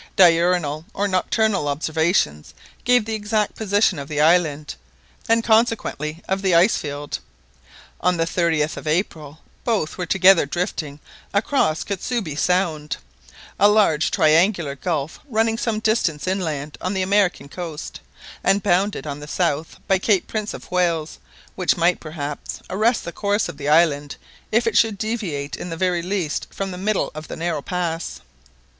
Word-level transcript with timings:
Diurnal 0.15 0.85
or 0.95 1.07
nocturnal 1.07 1.67
observations 1.67 2.55
gave 2.85 3.05
the 3.05 3.13
exact 3.13 3.53
position 3.53 3.99
of 3.99 4.07
the 4.07 4.19
island, 4.19 4.73
and 5.29 5.43
consequently 5.43 6.23
of 6.27 6.41
the 6.41 6.55
ice 6.55 6.75
field. 6.75 7.19
On 7.99 8.17
the 8.17 8.25
30th 8.25 8.77
of 8.77 8.87
April, 8.87 9.41
both 9.63 9.99
were 9.99 10.07
together 10.07 10.47
drifting 10.47 10.99
across 11.35 11.83
Kotzebue 11.83 12.35
Sound, 12.35 12.97
a 13.59 13.67
large 13.67 14.09
triangular 14.09 14.73
gulf 14.75 15.19
running 15.29 15.59
some 15.59 15.79
distance 15.79 16.25
inland 16.25 16.79
on 16.81 16.95
the 16.95 17.03
American 17.03 17.47
coast, 17.47 17.99
and 18.43 18.63
bounded 18.63 19.05
on 19.05 19.19
the 19.19 19.27
south 19.27 19.77
by 19.87 19.99
Cape 19.99 20.25
Prince 20.25 20.55
of 20.55 20.71
Wales, 20.71 21.19
which 21.53 21.77
might, 21.77 21.99
perhaps, 21.99 22.59
arrest 22.71 23.03
the 23.05 23.11
course 23.11 23.47
of 23.47 23.57
the 23.57 23.69
island 23.69 24.15
if 24.51 24.65
it 24.65 24.75
should 24.75 24.97
deviate 24.97 25.55
in 25.55 25.69
the 25.69 25.77
very 25.77 26.01
least 26.01 26.47
from 26.49 26.71
the 26.71 26.77
middle 26.79 27.11
of 27.13 27.27
the 27.27 27.35
narrow 27.35 27.61
pass. 27.61 28.21